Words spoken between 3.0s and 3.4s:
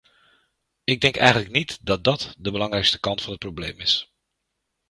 van het